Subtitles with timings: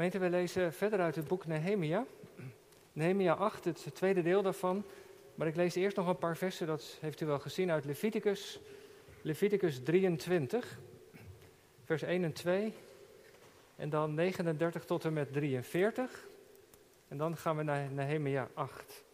[0.00, 2.04] Gemeente, we lezen verder uit het boek Nehemia.
[2.92, 4.84] Nehemia 8, het tweede deel daarvan.
[5.34, 8.60] Maar ik lees eerst nog een paar versen, dat heeft u wel gezien, uit Leviticus.
[9.22, 10.78] Leviticus 23,
[11.84, 12.74] vers 1 en 2.
[13.76, 16.28] En dan 39 tot en met 43.
[17.08, 19.04] En dan gaan we naar Nehemia 8.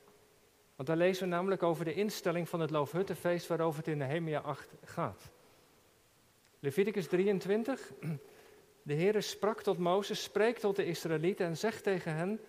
[0.77, 4.41] Want daar lezen we namelijk over de instelling van het Loofhuttenfeest waarover het in Nehemia
[4.41, 5.30] 8 gaat.
[6.58, 7.92] Leviticus 23.
[8.87, 12.41] De Heere sprak tot Mozes, spreek tot de Israëlieten en zegt tegen hen: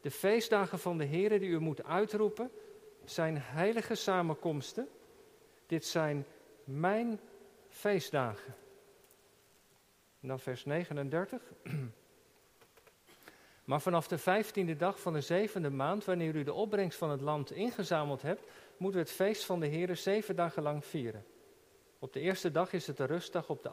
[0.00, 2.50] De feestdagen van de Heere die u moet uitroepen,
[3.04, 4.88] zijn heilige samenkomsten.
[5.66, 6.26] Dit zijn
[6.64, 7.20] mijn
[7.68, 8.54] feestdagen.
[10.20, 11.42] En dan vers 39.
[13.64, 17.20] Maar vanaf de vijftiende dag van de zevende maand, wanneer u de opbrengst van het
[17.20, 18.42] land ingezameld hebt,
[18.76, 21.24] moeten we het feest van de Heer zeven dagen lang vieren.
[21.98, 23.70] Op de eerste dag is het een rustdag, op de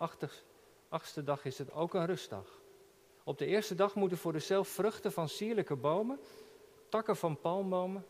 [0.89, 2.61] achtste dag is het ook een rustdag.
[3.23, 6.19] Op de eerste dag moeten voor zelf vruchten van sierlijke bomen,
[6.89, 8.05] takken van palmbomen,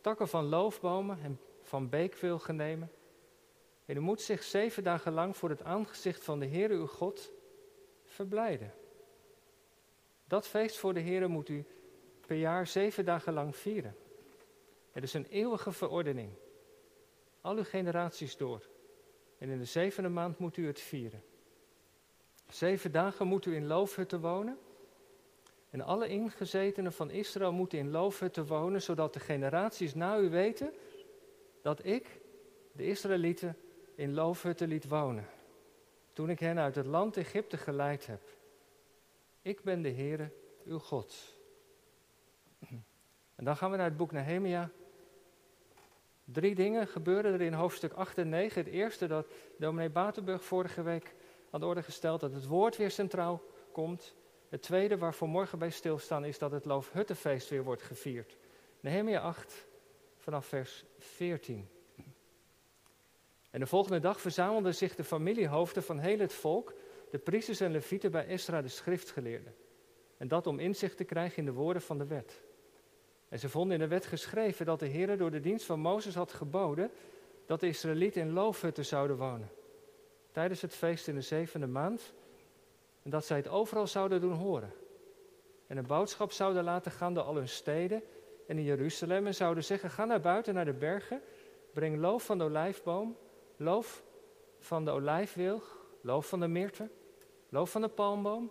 [0.00, 2.90] takken van loofbomen en van beekweel genemen.
[3.84, 7.32] En u moet zich zeven dagen lang voor het aangezicht van de Heer uw God
[8.04, 8.72] verblijden.
[10.24, 11.64] Dat feest voor de Heer moet u
[12.26, 13.96] per jaar zeven dagen lang vieren.
[14.90, 16.30] Het is een eeuwige verordening.
[17.40, 18.68] Al uw generaties door.
[19.38, 21.22] En in de zevende maand moet u het vieren.
[22.54, 24.58] Zeven dagen moet u in loofhutten wonen.
[25.70, 30.74] En alle ingezetenen van Israël moeten in loofhutten wonen, zodat de generaties na u weten
[31.62, 32.20] dat ik
[32.72, 33.56] de Israëlieten
[33.94, 35.26] in loofhutten liet wonen.
[36.12, 38.22] Toen ik hen uit het land Egypte geleid heb.
[39.42, 40.30] Ik ben de Heere,
[40.64, 41.36] uw God.
[43.34, 44.70] En dan gaan we naar het boek Nehemia.
[46.24, 48.64] Drie dingen gebeuren er in hoofdstuk 8 en 9.
[48.64, 49.26] Het eerste dat
[49.58, 51.14] dominee Batenburg vorige week
[51.54, 53.42] aan de orde gesteld, dat het woord weer centraal
[53.72, 54.14] komt.
[54.48, 58.36] Het tweede waar we morgen bij stilstaan is dat het Loofhuttenfeest weer wordt gevierd.
[58.80, 59.66] Nehemia 8
[60.16, 61.68] vanaf vers 14.
[63.50, 66.74] En de volgende dag verzamelden zich de familiehoofden van heel het volk
[67.10, 69.52] de priesters en levieten bij Esra de schriftgeleerde.
[70.16, 72.42] En dat om inzicht te krijgen in de woorden van de wet.
[73.28, 76.14] En ze vonden in de wet geschreven dat de Heer door de dienst van Mozes
[76.14, 76.90] had geboden
[77.46, 79.50] dat de Israëlieten in loofhutten zouden wonen.
[80.34, 82.12] Tijdens het feest in de zevende maand.
[83.02, 84.72] En dat zij het overal zouden doen horen.
[85.66, 88.02] En een boodschap zouden laten gaan door al hun steden
[88.46, 89.26] en in Jeruzalem.
[89.26, 91.22] En zouden zeggen, ga naar buiten naar de bergen.
[91.72, 93.16] Breng loof van de olijfboom,
[93.56, 94.02] loof
[94.58, 96.88] van de olijfwilg, loof van de myrte
[97.48, 98.50] Loof van de palmboom,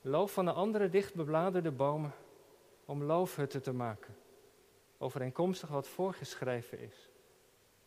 [0.00, 2.12] loof van de andere dichtbebladerde bomen,
[2.84, 4.16] om loofhutten te maken,
[4.98, 7.10] overeenkomstig wat voorgeschreven is.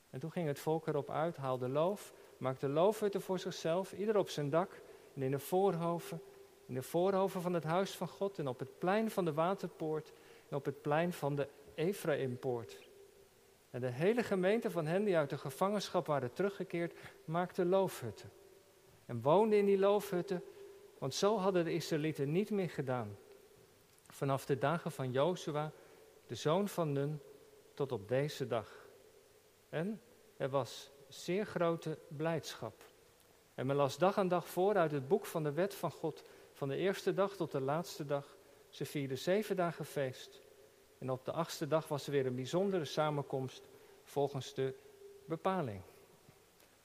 [0.09, 2.13] En toen ging het volk erop uit, haalde loof,
[2.45, 4.81] maakte loofhutten voor zichzelf, ieder op zijn dak
[5.13, 6.21] en in de voorhoven,
[6.65, 10.11] in de voorhoven van het huis van God en op het plein van de waterpoort
[10.49, 12.89] en op het plein van de Ephraimpoort.
[13.69, 18.31] En de hele gemeente van hen die uit de gevangenschap waren teruggekeerd, maakte loofhutten
[19.05, 20.43] en woonden in die loofhutten,
[20.97, 23.17] want zo hadden de Israëlieten niet meer gedaan.
[24.07, 25.71] Vanaf de dagen van Jozua,
[26.27, 27.21] de zoon van Nun,
[27.73, 28.87] tot op deze dag.
[29.69, 30.01] En
[30.37, 32.83] er was zeer grote blijdschap.
[33.53, 36.23] En men las dag aan dag voor uit het boek van de wet van God,
[36.53, 38.37] van de eerste dag tot de laatste dag.
[38.69, 40.41] Ze vierden zeven dagen feest.
[40.97, 43.67] En op de achtste dag was er weer een bijzondere samenkomst
[44.03, 44.75] volgens de
[45.25, 45.81] bepaling.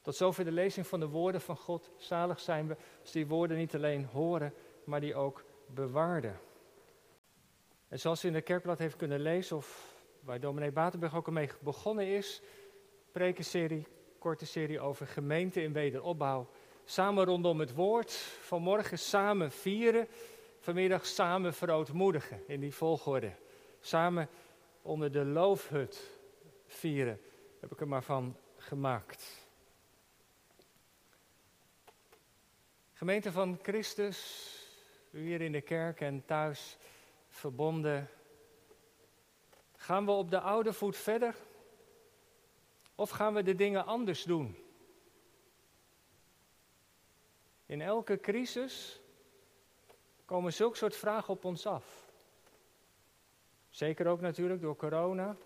[0.00, 1.90] Tot zover de lezing van de woorden van God.
[1.96, 4.54] Zalig zijn we als die woorden niet alleen horen,
[4.84, 6.40] maar die ook bewaarden.
[7.88, 11.32] En zoals u in de kerkblad heeft kunnen lezen, of waar dominee Batenburg ook al
[11.32, 12.42] mee begonnen is,
[13.12, 13.86] prekenserie,
[14.20, 16.48] korte serie over gemeente in wederopbouw.
[16.84, 20.08] Samen rondom het woord, vanmorgen samen vieren,
[20.58, 23.32] vanmiddag samen verootmoedigen in die volgorde.
[23.80, 24.28] Samen
[24.82, 26.10] onder de loofhut
[26.66, 27.20] vieren,
[27.60, 29.48] heb ik er maar van gemaakt.
[32.92, 34.48] Gemeente van Christus,
[35.10, 36.76] u hier in de kerk en thuis
[37.28, 38.08] verbonden.
[39.76, 41.34] Gaan we op de oude voet verder?
[43.00, 44.56] Of gaan we de dingen anders doen?
[47.66, 49.00] In elke crisis
[50.24, 51.84] komen zulke soort vragen op ons af.
[53.70, 55.36] Zeker ook natuurlijk door corona.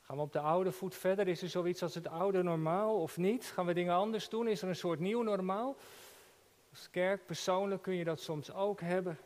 [0.00, 1.28] Gaan we op de oude voet verder?
[1.28, 3.44] Is er zoiets als het oude normaal of niet?
[3.44, 4.48] Gaan we dingen anders doen?
[4.48, 5.76] Is er een soort nieuw normaal?
[6.70, 9.18] Als kerk persoonlijk kun je dat soms ook hebben.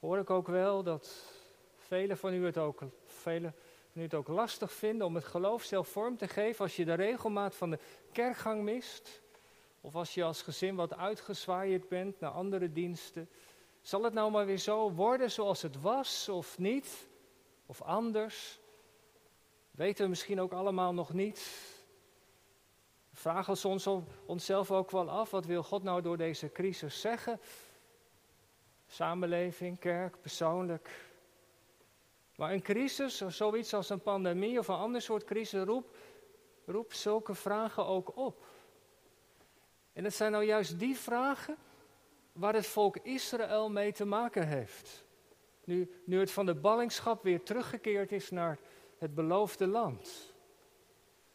[0.00, 1.32] Hoor ik ook wel dat
[1.76, 3.54] velen van u het ook, velen
[3.92, 6.84] van u het ook lastig vinden om het geloof zelf vorm te geven als je
[6.84, 7.78] de regelmaat van de
[8.12, 9.22] kerkgang mist.
[9.80, 13.28] Of als je als gezin wat uitgezwaaid bent naar andere diensten.
[13.80, 17.08] Zal het nou maar weer zo worden zoals het was of niet?
[17.66, 18.60] Of anders?
[19.70, 21.50] Weten we misschien ook allemaal nog niet.
[23.12, 23.88] Vragen we ons
[24.26, 27.40] onszelf ook wel af, wat wil God nou door deze crisis zeggen?
[28.86, 31.11] Samenleving, kerk, persoonlijk.
[32.42, 35.96] Maar een crisis, of zoiets als een pandemie of een ander soort crisis, roept
[36.64, 38.44] roep zulke vragen ook op.
[39.92, 41.56] En het zijn nou juist die vragen
[42.32, 45.04] waar het volk Israël mee te maken heeft.
[45.64, 48.58] Nu, nu het van de ballingschap weer teruggekeerd is naar
[48.98, 50.34] het beloofde land.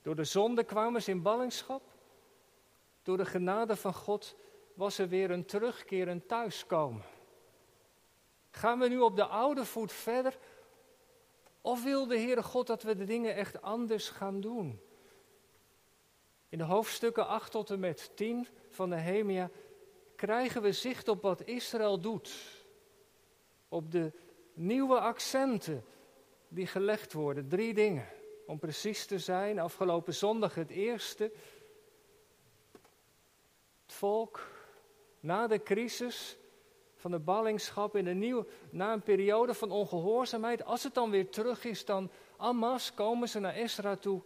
[0.02, 1.82] Door de zonde kwamen ze in ballingschap.
[3.04, 4.36] Door de genade van God
[4.74, 7.04] was er weer een terugkeer, een thuiskomen.
[8.52, 10.38] Gaan we nu op de oude voet verder?
[11.68, 14.82] Of wil de Heere God dat we de dingen echt anders gaan doen?
[16.50, 19.50] In de hoofdstukken 8 tot en met 10 van Nehemia
[20.16, 22.66] krijgen we zicht op wat Israël doet.
[23.70, 24.12] Op de
[24.54, 25.86] nieuwe accenten
[26.48, 27.48] die gelegd worden.
[27.48, 28.08] Drie dingen.
[28.46, 31.32] Om precies te zijn, afgelopen zondag het eerste.
[33.86, 34.48] Het volk
[35.20, 36.38] na de crisis
[36.98, 41.30] van de ballingschap in een nieuwe, na een periode van ongehoorzaamheid, als het dan weer
[41.30, 44.22] terug is, dan Amas komen ze naar Esra toe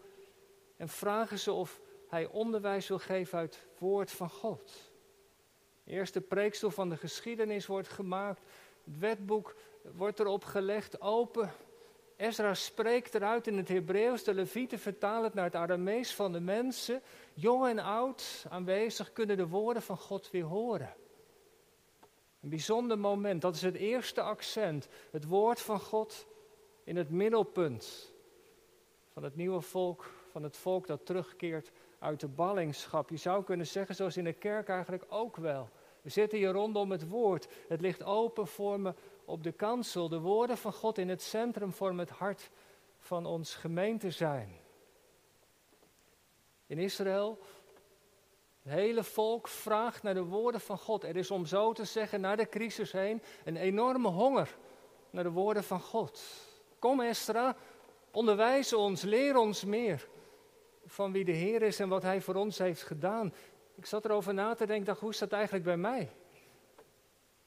[0.77, 4.71] en vragen ze of hij onderwijs wil geven uit het woord van God.
[5.83, 8.41] De eerste preekstoel van de geschiedenis wordt gemaakt,
[8.83, 9.56] het wetboek
[9.95, 11.51] wordt erop gelegd, open.
[12.15, 16.39] Ezra spreekt eruit in het Hebreeuws, de Levieten vertalen het naar het Aramees van de
[16.39, 17.01] mensen.
[17.33, 20.94] Jong en oud aanwezig kunnen de woorden van God weer horen.
[22.41, 24.88] Een bijzonder moment, dat is het eerste accent.
[25.11, 26.27] Het woord van God
[26.83, 28.13] in het middelpunt
[29.13, 33.09] van het nieuwe volk, van het volk dat terugkeert uit de ballingschap.
[33.09, 35.69] Je zou kunnen zeggen, zoals in de kerk eigenlijk ook wel.
[36.01, 37.47] We zitten hier rondom het woord.
[37.67, 38.94] Het ligt open voor me
[39.25, 40.09] op de kansel.
[40.09, 42.49] De woorden van God in het centrum vormen het hart
[42.99, 44.59] van ons gemeente zijn.
[46.67, 47.39] In Israël
[48.63, 51.03] het hele volk vraagt naar de woorden van God.
[51.03, 54.57] Er is om zo te zeggen, naar de crisis heen, een enorme honger
[55.09, 56.21] naar de woorden van God.
[56.79, 57.55] Kom Estra,
[58.11, 60.07] onderwijs ons, leer ons meer
[60.85, 63.33] van wie de Heer is en wat Hij voor ons heeft gedaan.
[63.75, 66.09] Ik zat erover na te denken, dacht, hoe is dat eigenlijk bij mij?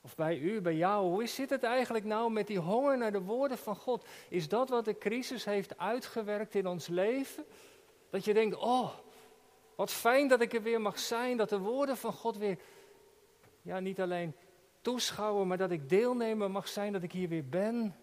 [0.01, 3.23] Of bij u, bij jou, hoe zit het eigenlijk nou met die honger naar de
[3.23, 4.05] woorden van God?
[4.29, 7.45] Is dat wat de crisis heeft uitgewerkt in ons leven?
[8.11, 8.91] Dat je denkt, oh,
[9.77, 12.59] wat fijn dat ik er weer mag zijn, dat de woorden van God weer,
[13.63, 14.35] ja, niet alleen
[14.81, 17.97] toeschouwen, maar dat ik deelnemer mag zijn, dat ik hier weer ben.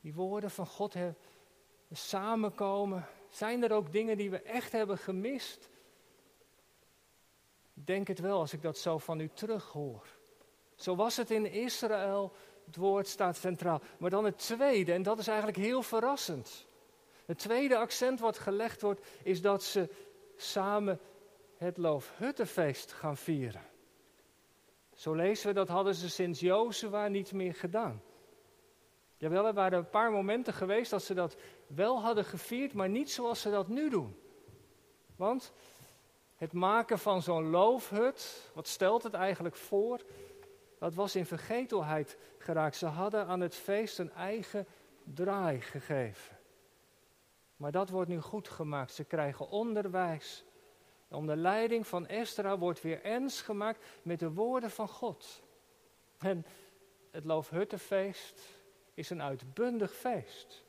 [0.00, 1.16] Die woorden van God hebben
[1.92, 3.06] samenkomen.
[3.28, 5.68] Zijn er ook dingen die we echt hebben gemist?
[7.74, 10.06] Ik denk het wel als ik dat zo van u terughoor.
[10.74, 12.32] Zo was het in Israël,
[12.66, 13.80] het woord staat centraal.
[13.98, 16.66] Maar dan het tweede, en dat is eigenlijk heel verrassend.
[17.24, 19.88] Het tweede accent wat gelegd wordt, is dat ze
[20.42, 21.00] samen
[21.56, 23.62] het Loofhuttenfeest gaan vieren.
[24.94, 28.02] Zo lezen we dat hadden ze sinds Jozua niet meer gedaan.
[29.16, 33.10] Jawel, er waren een paar momenten geweest dat ze dat wel hadden gevierd, maar niet
[33.10, 34.16] zoals ze dat nu doen.
[35.16, 35.52] Want
[36.36, 40.00] het maken van zo'n loofhut, wat stelt het eigenlijk voor?
[40.78, 42.76] Dat was in vergetelheid geraakt.
[42.76, 44.66] Ze hadden aan het feest een eigen
[45.04, 46.31] draai gegeven.
[47.62, 48.92] Maar dat wordt nu goed gemaakt.
[48.92, 50.44] Ze krijgen onderwijs.
[51.08, 55.42] Onder leiding van Estra wordt weer ernst gemaakt met de woorden van God.
[56.18, 56.46] En
[57.10, 58.40] het Loofhuttenfeest
[58.94, 60.64] is een uitbundig feest.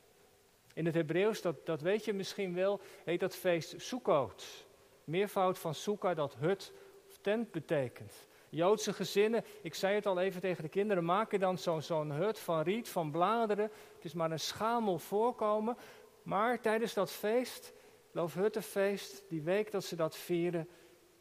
[0.74, 4.66] In het Hebreeuws, dat, dat weet je misschien wel, heet dat feest Sukkot.
[5.04, 6.72] Meervoud van Sukkah, dat hut
[7.08, 8.26] of tent betekent.
[8.48, 12.38] Joodse gezinnen, ik zei het al even tegen de kinderen, maken dan zo'n zo'n hut
[12.38, 13.70] van riet, van bladeren.
[13.94, 15.76] Het is maar een schamel voorkomen.
[16.24, 17.72] Maar tijdens dat feest,
[18.12, 20.68] Loofhuttenfeest, die week dat ze dat vieren,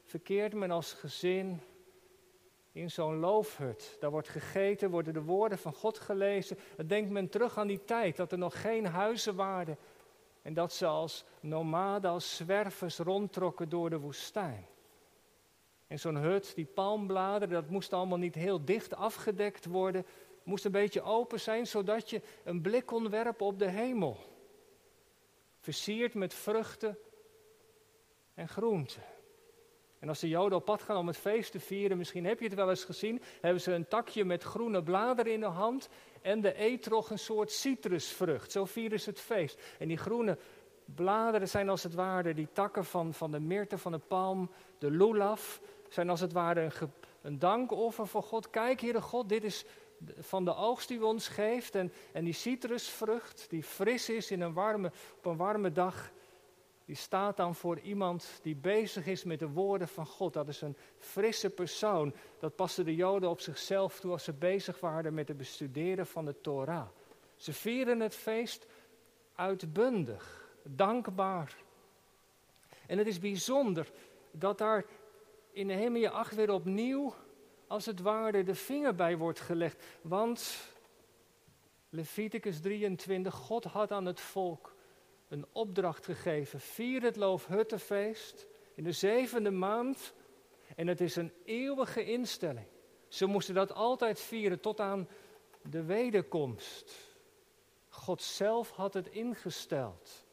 [0.04, 1.62] verkeert men als gezin
[2.72, 3.98] in zo'n loofhut.
[4.00, 6.58] Daar wordt gegeten, worden de woorden van God gelezen.
[6.76, 9.78] Dan denkt men terug aan die tijd dat er nog geen huizen waren.
[10.42, 14.66] En dat ze als nomaden, als zwervers rondtrokken door de woestijn.
[15.88, 20.06] En zo'n hut, die palmbladeren, dat moest allemaal niet heel dicht afgedekt worden.
[20.44, 24.18] Moest een beetje open zijn, zodat je een blik kon werpen op de hemel.
[25.64, 26.98] Versierd met vruchten
[28.34, 29.04] en groenten.
[30.00, 32.46] En als de Joden op pad gaan om het feest te vieren, misschien heb je
[32.46, 35.90] het wel eens gezien, hebben ze een takje met groene bladeren in de hand
[36.22, 38.52] en de eetrog een soort citrusvrucht.
[38.52, 39.62] Zo vieren ze het feest.
[39.80, 40.38] En die groene
[40.86, 44.92] bladeren zijn als het ware die takken van, van de myrte, van de palm, de
[44.92, 46.92] lulaf, zijn als het ware een,
[47.22, 48.50] een dankoffer voor God.
[48.50, 49.66] Kijk, Heere God, dit is
[50.20, 51.76] van de oogst die u ons geeft.
[51.76, 56.12] En, en die citrusvrucht, die fris is in een warme, op een warme dag,
[56.86, 60.34] die staat dan voor iemand die bezig is met de woorden van God.
[60.34, 62.14] Dat is een frisse persoon.
[62.40, 66.26] Dat pasten de Joden op zichzelf toe als ze bezig waren met het bestuderen van
[66.26, 66.88] de Torah.
[67.36, 68.66] Ze vieren het feest
[69.36, 71.56] uitbundig, dankbaar.
[72.88, 73.92] En het is bijzonder
[74.32, 74.86] dat daar
[75.52, 77.14] in Nehemia 8 weer opnieuw,
[77.74, 79.84] als het ware, de vinger bij wordt gelegd.
[80.02, 80.72] Want
[81.90, 84.76] Leviticus 23, God had aan het volk
[85.28, 86.60] een opdracht gegeven.
[86.60, 90.14] Vier het Loofhuttenfeest in de zevende maand.
[90.76, 92.68] En het is een eeuwige instelling.
[93.08, 95.10] Ze moesten dat altijd vieren tot aan
[95.62, 96.94] de wederkomst.
[97.90, 100.26] God zelf had het ingesteld.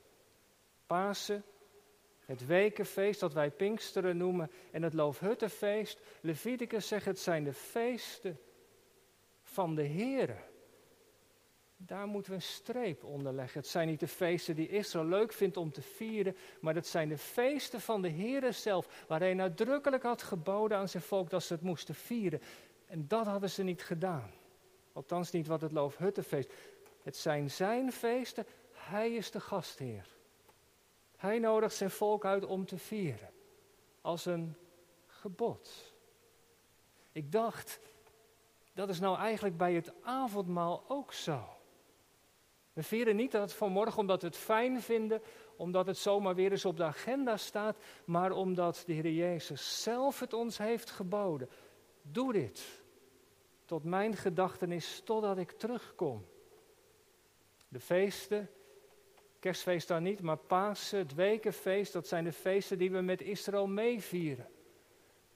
[0.87, 1.45] Pasen,
[2.31, 6.01] het wekenfeest dat wij Pinksteren noemen en het Loofhuttenfeest.
[6.21, 8.39] Leviticus zegt het zijn de feesten
[9.43, 10.37] van de Here.
[11.77, 13.61] Daar moeten we een streep onder leggen.
[13.61, 17.09] Het zijn niet de feesten die Israël leuk vindt om te vieren, maar het zijn
[17.09, 21.43] de feesten van de Here zelf, waar hij nadrukkelijk had geboden aan zijn volk dat
[21.43, 22.41] ze het moesten vieren.
[22.87, 24.31] En dat hadden ze niet gedaan.
[24.93, 26.53] Althans niet wat het Loofhuttenfeest.
[27.03, 28.47] Het zijn zijn feesten.
[28.73, 30.20] Hij is de gastheer.
[31.21, 33.31] Hij nodigt zijn volk uit om te vieren.
[34.01, 34.57] Als een
[35.07, 35.95] gebod.
[37.13, 37.81] Ik dacht,
[38.75, 41.45] dat is nou eigenlijk bij het avondmaal ook zo.
[42.73, 45.23] We vieren niet dat vanmorgen omdat we het fijn vinden,
[45.57, 50.21] omdat het zomaar weer eens op de agenda staat, maar omdat de Heer Jezus zelf
[50.21, 51.49] het ons heeft geboden.
[52.03, 52.83] Doe dit
[53.65, 56.27] tot mijn gedachtenis totdat ik terugkom.
[57.69, 58.51] De feesten,
[59.41, 63.67] kerstfeest dan niet, maar Pasen, het wekenfeest, dat zijn de feesten die we met Israël
[63.67, 64.49] meevieren.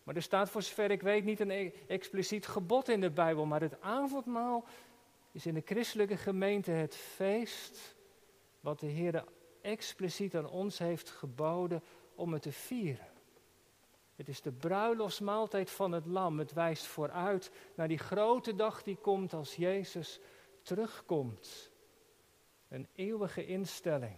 [0.03, 3.45] Maar er staat voor zover ik weet niet een e- expliciet gebod in de Bijbel,
[3.45, 4.65] maar het avondmaal
[5.33, 7.97] is in de christelijke gemeente het feest
[8.61, 9.25] wat de Heer
[9.61, 11.83] expliciet aan ons heeft geboden
[12.15, 13.13] om het te vieren.
[14.17, 16.39] Het is de bruiloftsmaaltijd van het lam.
[16.39, 20.21] Het wijst vooruit naar die grote dag die komt als Jezus
[20.63, 21.71] terugkomt.
[22.75, 24.17] Een eeuwige instelling.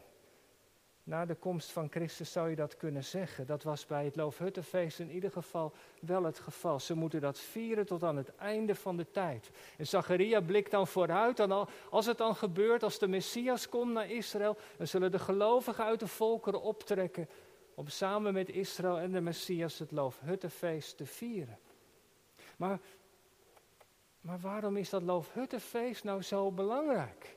[1.03, 3.47] Na de komst van Christus zou je dat kunnen zeggen.
[3.47, 6.81] Dat was bij het Loofhuttenfeest in ieder geval wel het geval.
[6.81, 9.51] Ze moeten dat vieren tot aan het einde van de tijd.
[9.79, 11.41] En Zacharia blikt dan vooruit.
[11.41, 15.85] En als het dan gebeurt, als de Messias komt naar Israël, dan zullen de gelovigen
[15.85, 17.29] uit de volkeren optrekken
[17.75, 21.59] om samen met Israël en de Messias het Loofhuttenfeest te vieren.
[22.57, 22.81] Maar,
[24.21, 27.36] maar waarom is dat Loofhuttenfeest nou zo belangrijk?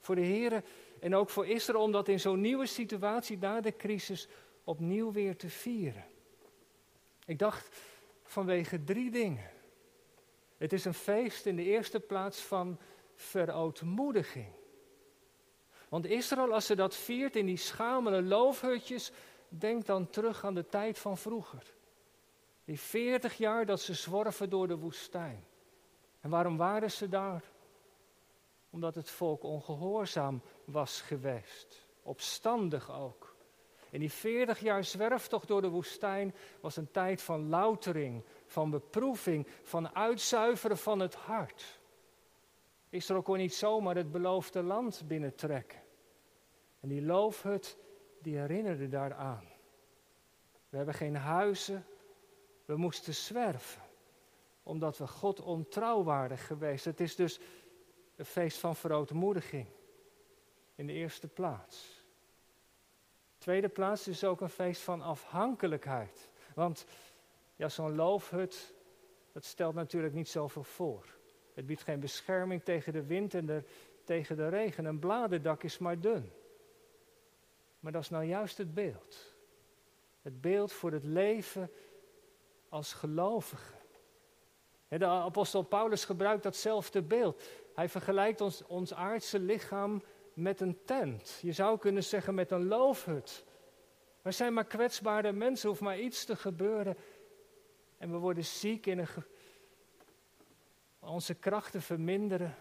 [0.00, 0.64] Voor de Heeren
[1.00, 4.28] en ook voor Israël om dat in zo'n nieuwe situatie na de crisis
[4.64, 6.04] opnieuw weer te vieren.
[7.24, 7.76] Ik dacht
[8.24, 9.50] vanwege drie dingen.
[10.56, 12.78] Het is een feest in de eerste plaats van
[13.14, 14.52] verootmoediging.
[15.88, 19.12] Want Israël, als ze dat viert in die schamele loofhutjes,
[19.48, 21.62] denkt dan terug aan de tijd van vroeger.
[22.64, 25.44] Die veertig jaar dat ze zworven door de woestijn.
[26.20, 27.42] En waarom waren ze daar?
[28.70, 31.86] Omdat het volk ongehoorzaam was geweest.
[32.02, 33.30] Opstandig ook.
[33.90, 39.46] En die veertig jaar zwerftocht door de woestijn was een tijd van loutering, van beproeving,
[39.62, 41.80] van uitzuiveren van het hart.
[42.88, 45.80] Israël kon niet zomaar het beloofde land binnentrekken.
[46.80, 47.78] En die loofhut,
[48.22, 49.48] die herinnerde daaraan.
[50.68, 51.86] We hebben geen huizen,
[52.64, 53.82] we moesten zwerven,
[54.62, 56.84] omdat we God ontrouw waren geweest.
[56.84, 57.40] Het is dus
[58.20, 59.66] een feest van verootmoediging.
[60.74, 62.04] In de eerste plaats.
[63.38, 66.28] Tweede plaats is ook een feest van afhankelijkheid.
[66.54, 66.86] Want
[67.56, 68.74] ja, zo'n loofhut,
[69.32, 71.06] dat stelt natuurlijk niet zoveel voor.
[71.54, 73.62] Het biedt geen bescherming tegen de wind en de,
[74.04, 74.84] tegen de regen.
[74.84, 76.32] Een bladerdak is maar dun.
[77.80, 79.34] Maar dat is nou juist het beeld.
[80.22, 81.70] Het beeld voor het leven
[82.68, 83.74] als gelovige.
[84.88, 87.42] De apostel Paulus gebruikt datzelfde beeld.
[87.74, 90.02] Hij vergelijkt ons, ons aardse lichaam
[90.34, 91.38] met een tent.
[91.42, 93.44] Je zou kunnen zeggen met een loofhut.
[94.22, 96.96] We zijn maar kwetsbare mensen, hoeft maar iets te gebeuren.
[97.98, 99.08] En we worden ziek in een.
[100.98, 102.54] Onze krachten verminderen.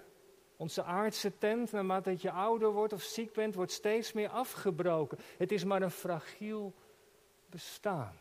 [0.56, 5.18] Onze aardse tent, naarmate je ouder wordt of ziek bent, wordt steeds meer afgebroken.
[5.38, 6.74] Het is maar een fragiel
[7.46, 8.16] bestaan.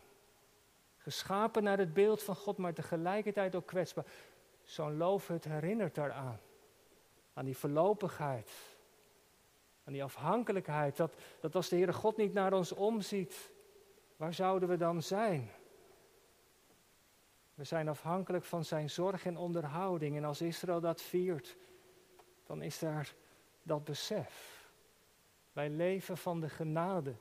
[0.97, 4.05] Geschapen naar het beeld van God, maar tegelijkertijd ook kwetsbaar.
[4.63, 6.41] Zo'n loofhut herinnert daaraan.
[7.39, 8.51] Aan die verlopigheid.
[9.85, 10.97] aan die afhankelijkheid.
[10.97, 13.53] Dat, dat als de Heere God niet naar ons omziet,
[14.17, 15.51] waar zouden we dan zijn?
[17.55, 20.17] We zijn afhankelijk van zijn zorg en onderhouding.
[20.17, 21.57] En als Israël dat viert,
[22.47, 23.15] dan is daar
[23.63, 24.67] dat besef.
[25.53, 27.15] Wij leven van de genade,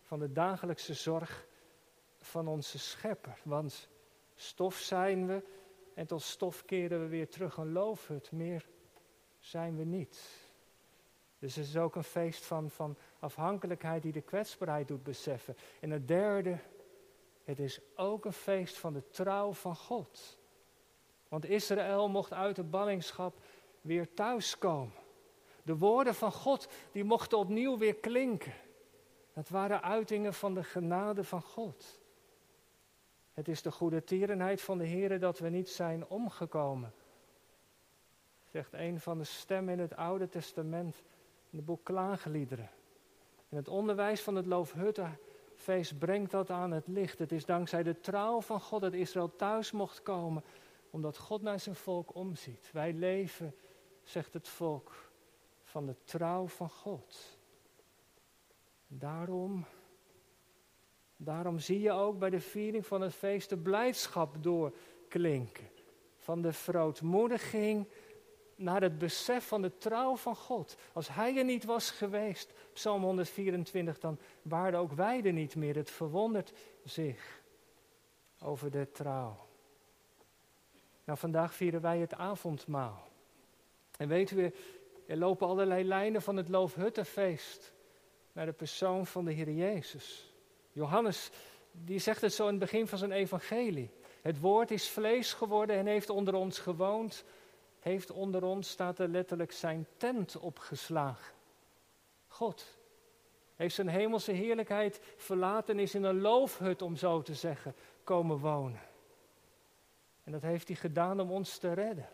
[0.00, 1.46] van de dagelijkse zorg
[2.20, 3.38] van onze schepper.
[3.42, 3.88] Want
[4.34, 5.42] stof zijn we
[5.94, 8.32] en tot stof keren we weer terug een loofhut.
[8.32, 8.72] Meer
[9.44, 10.42] zijn we niet.
[11.38, 15.56] Dus het is ook een feest van, van afhankelijkheid die de kwetsbaarheid doet beseffen.
[15.80, 16.58] En het derde,
[17.44, 20.38] het is ook een feest van de trouw van God.
[21.28, 23.38] Want Israël mocht uit de ballingschap
[23.80, 25.02] weer thuiskomen.
[25.62, 28.54] De woorden van God, die mochten opnieuw weer klinken.
[29.32, 32.00] Dat waren uitingen van de genade van God.
[33.32, 36.94] Het is de goede tierenheid van de Heer dat we niet zijn omgekomen.
[38.54, 41.02] Zegt een van de stemmen in het Oude Testament,
[41.50, 42.70] in het boek Klaagliederen.
[43.48, 47.18] In het onderwijs van het Loofhuttenfeest brengt dat aan het licht.
[47.18, 50.44] Het is dankzij de trouw van God dat Israël thuis mocht komen,
[50.90, 52.70] omdat God naar zijn volk omziet.
[52.72, 53.54] Wij leven,
[54.02, 54.92] zegt het volk,
[55.62, 57.38] van de trouw van God.
[58.86, 59.64] Daarom,
[61.16, 65.68] daarom zie je ook bij de viering van het feest de blijdschap doorklinken.
[66.18, 67.86] Van de verootmoediging
[68.56, 70.76] naar het besef van de trouw van God.
[70.92, 75.76] Als Hij er niet was geweest, Psalm 124, dan waren ook wij er niet meer.
[75.76, 76.52] Het verwondert
[76.84, 77.42] zich
[78.40, 79.46] over de trouw.
[81.04, 83.08] Nou, vandaag vieren wij het avondmaal.
[83.96, 84.52] En weten we,
[85.06, 87.72] er lopen allerlei lijnen van het Loofhuttenfeest
[88.32, 90.32] naar de persoon van de Heer Jezus.
[90.72, 91.30] Johannes,
[91.70, 93.90] die zegt het zo in het begin van zijn evangelie.
[94.22, 97.24] Het woord is vlees geworden en heeft onder ons gewoond.
[97.84, 101.34] Heeft onder ons, staat er letterlijk, zijn tent opgeslagen.
[102.26, 102.78] God
[103.54, 108.38] heeft zijn hemelse heerlijkheid verlaten en is in een loofhut, om zo te zeggen, komen
[108.38, 108.80] wonen.
[110.22, 112.08] En dat heeft hij gedaan om ons te redden.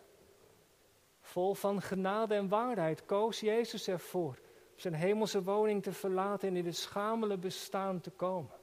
[1.21, 4.39] Vol van genade en waarheid koos Jezus ervoor
[4.75, 8.55] zijn hemelse woning te verlaten en in het schamele bestaan te komen.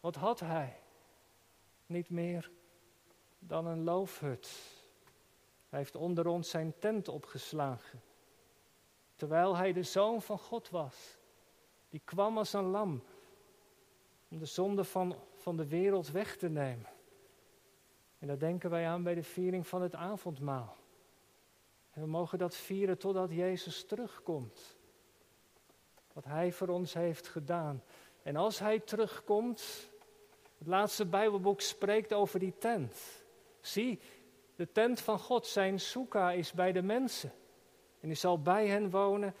[0.00, 0.80] Wat had hij?
[1.86, 2.50] Niet meer
[3.38, 4.80] dan een loofhut.
[5.72, 8.02] Hij heeft onder ons zijn tent opgeslagen.
[9.16, 11.18] Terwijl hij de zoon van God was.
[11.88, 13.02] Die kwam als een lam
[14.28, 16.88] om de zonde van, van de wereld weg te nemen.
[18.18, 20.76] En daar denken wij aan bij de viering van het avondmaal.
[21.90, 24.76] En we mogen dat vieren totdat Jezus terugkomt.
[26.12, 27.82] Wat Hij voor ons heeft gedaan.
[28.22, 29.90] En als Hij terugkomt,
[30.58, 33.24] het laatste Bijbelboek spreekt over die tent.
[33.60, 34.00] Zie,
[34.62, 37.32] de tent van God, zijn soeka, is bij de mensen.
[38.00, 39.34] En hij zal bij hen wonen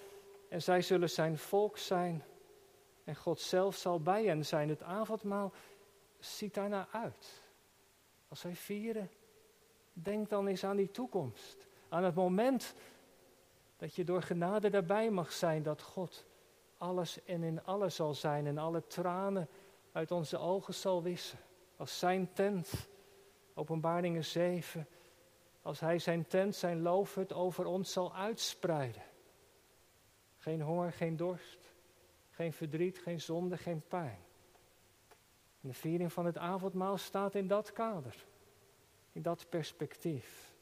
[0.48, 2.24] en zij zullen zijn volk zijn.
[3.04, 4.68] En God zelf zal bij hen zijn.
[4.68, 5.52] Het avondmaal
[6.18, 7.42] ziet daarnaar uit.
[8.28, 9.10] Als wij vieren,
[9.92, 11.68] denk dan eens aan die toekomst.
[11.88, 12.74] Aan het moment
[13.76, 16.24] dat je door genade daarbij mag zijn, dat God
[16.78, 19.48] alles en in alles zal zijn en alle tranen
[19.92, 21.38] uit onze ogen zal wissen.
[21.76, 22.88] Als zijn tent,
[23.54, 24.86] openbaringen 7,
[25.62, 29.02] als hij zijn tent, zijn loofhut over ons zal uitspreiden.
[30.36, 31.72] Geen honger, geen dorst,
[32.30, 34.18] geen verdriet, geen zonde, geen pijn.
[35.60, 38.26] En de viering van het avondmaal staat in dat kader,
[39.12, 40.54] in dat perspectief.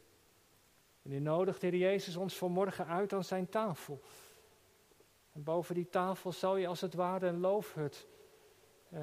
[1.03, 4.01] En u nodigt Heer Jezus ons vanmorgen uit aan zijn tafel.
[5.33, 8.07] En boven die tafel zal je als het ware een loofhut
[8.89, 9.03] eh,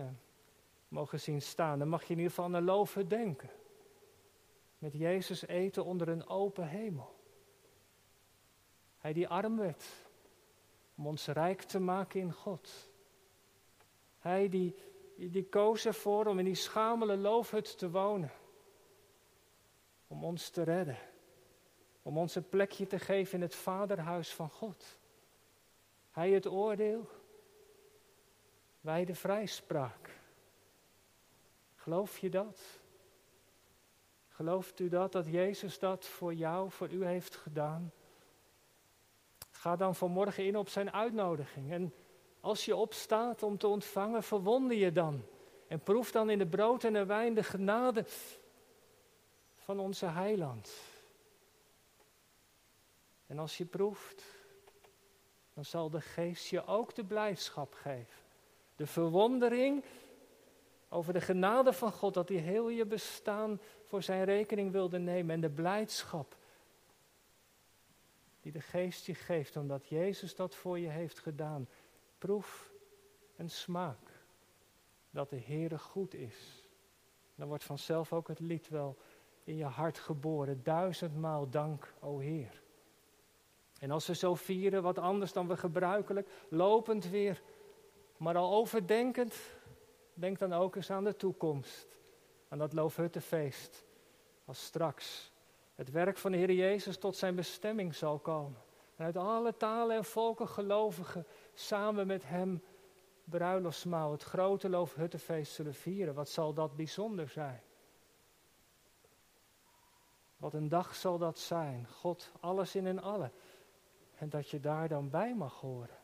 [0.88, 1.80] mogen zien staan.
[1.80, 3.50] Dan mag je in ieder geval aan een loofhut denken.
[4.78, 7.16] Met Jezus eten onder een open hemel.
[8.98, 9.86] Hij die arm werd
[10.96, 12.90] om ons rijk te maken in God.
[14.20, 14.76] Hij die,
[15.16, 18.32] die koos ervoor om in die schamele loofhut te wonen.
[20.08, 20.98] Om ons te redden.
[22.02, 25.00] Om ons een plekje te geven in het vaderhuis van God.
[26.12, 27.10] Hij het oordeel,
[28.82, 30.20] wij de vrijspraak.
[31.76, 32.60] Geloof je dat?
[34.38, 37.91] Gelooft u dat, dat Jezus dat voor jou, voor u heeft gedaan?
[39.52, 41.71] Ga dan vanmorgen in op zijn uitnodiging.
[41.71, 41.93] En
[42.39, 45.26] als je opstaat om te ontvangen, verwonder je dan.
[45.67, 48.06] En proef dan in de brood en de wijn de genade
[49.56, 50.71] van onze heiland.
[53.28, 54.23] En als je proeft,
[55.54, 58.23] dan zal de geest je ook de blijdschap geven.
[58.76, 59.84] De verwondering
[60.89, 65.36] over de genade van God, dat hij heel je bestaan voor zijn rekening wilde nemen.
[65.36, 66.38] En de blijdschap
[68.41, 71.67] die de geest je geeft, omdat Jezus dat voor je heeft gedaan.
[72.17, 72.71] Proef
[73.36, 74.26] en smaak
[75.10, 76.67] dat de Heere goed is.
[77.36, 78.97] Dan wordt vanzelf ook het lied wel
[79.43, 80.63] in je hart geboren.
[80.63, 82.62] Duizendmaal dank, o Heer.
[83.80, 87.41] En als we zo vieren, wat anders dan we gebruikelijk, lopend weer,
[88.17, 89.36] maar al overdenkend,
[90.13, 91.97] denk dan ook eens aan de toekomst.
[92.48, 93.84] Aan dat Loofhuttenfeest.
[94.46, 95.32] Als straks
[95.76, 98.62] het werk van de Heer Jezus tot zijn bestemming zal komen.
[98.96, 102.64] En uit alle talen en volken gelovigen samen met hem
[103.24, 106.14] bruiloftsmaal, het grote Loofhuttenfeest zullen vieren.
[106.14, 107.62] Wat zal dat bijzonder zijn?
[110.38, 111.88] Wat een dag zal dat zijn.
[111.88, 113.32] God, alles in en alle.
[114.16, 115.98] En dat je daar dan bij mag horen.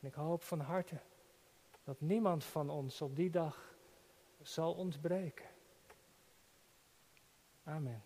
[0.00, 1.00] En ik hoop van harte
[1.84, 3.75] dat niemand van ons op die dag
[4.46, 5.48] zal ontbreken.
[7.64, 8.02] Amen.